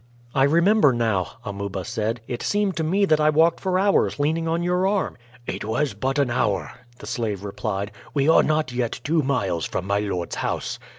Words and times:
"I 0.33 0.45
remember 0.45 0.93
now," 0.93 1.33
Amuba 1.45 1.85
said; 1.85 2.21
"it 2.27 2.41
seemed 2.41 2.75
to 2.77 2.83
me 2.83 3.05
that 3.05 3.19
I 3.19 3.29
walked 3.29 3.59
for 3.59 3.77
hours 3.77 4.17
leaning 4.17 4.47
on 4.47 4.63
your 4.63 4.87
arm." 4.87 5.15
"It 5.45 5.63
was 5.63 5.93
but 5.93 6.17
an 6.17 6.31
hour," 6.31 6.71
the 6.97 7.05
slave 7.05 7.43
replied; 7.43 7.91
"we 8.11 8.27
are 8.27 8.41
not 8.41 8.71
yet 8.71 8.99
two 9.03 9.21
miles 9.21 9.63
from 9.67 9.85
my 9.85 9.99
lord's 9.99 10.37
house." 10.37 10.79